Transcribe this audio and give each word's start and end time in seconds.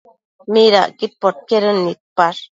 ¿Midacquid 0.53 1.11
podquedën 1.23 1.77
nidpash? 1.85 2.39